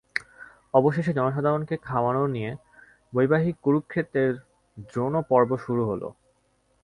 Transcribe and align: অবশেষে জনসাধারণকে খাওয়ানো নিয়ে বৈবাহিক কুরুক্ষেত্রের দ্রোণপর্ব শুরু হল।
অবশেষে 0.73 1.11
জনসাধারণকে 1.13 1.75
খাওয়ানো 1.87 2.23
নিয়ে 2.27 2.51
বৈবাহিক 3.13 3.55
কুরুক্ষেত্রের 3.61 4.33
দ্রোণপর্ব 4.87 5.51
শুরু 5.65 5.83
হল। 5.85 6.01